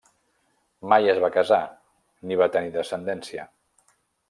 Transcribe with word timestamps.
Mai 0.93 1.09
es 1.13 1.19
va 1.25 1.29
casar, 1.35 1.59
ni 2.31 2.41
va 2.41 2.49
tenir 2.57 2.73
descendència. 2.79 3.47